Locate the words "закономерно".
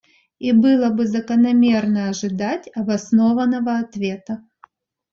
1.05-2.09